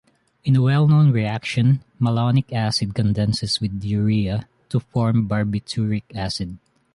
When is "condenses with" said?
2.95-3.83